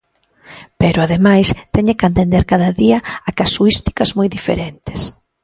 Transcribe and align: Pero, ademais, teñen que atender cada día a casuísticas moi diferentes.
Pero, 0.81 0.99
ademais, 1.01 1.47
teñen 1.75 1.97
que 1.99 2.07
atender 2.07 2.43
cada 2.51 2.69
día 2.81 2.97
a 3.27 3.29
casuísticas 3.39 4.09
moi 4.17 4.27
diferentes. 4.37 4.99